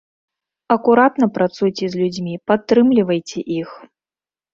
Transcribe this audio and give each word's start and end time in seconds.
Акуратна 0.75 1.27
працуйце 1.35 1.85
з 1.95 1.99
людзьмі, 2.01 2.33
падтрымлівайце 2.53 3.39
іх. 3.59 3.69